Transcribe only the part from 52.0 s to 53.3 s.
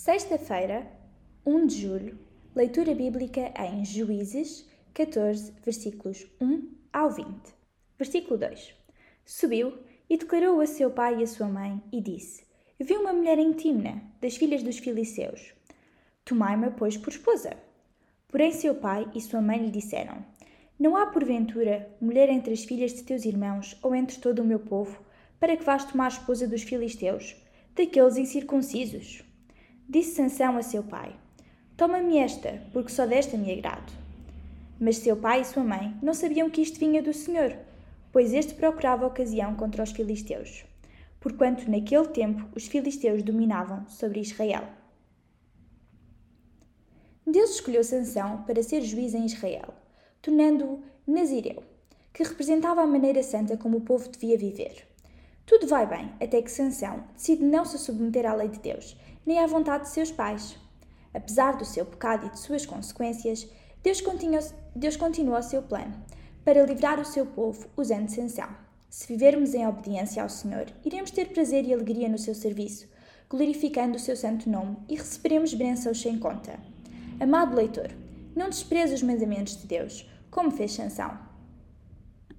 que representava a maneira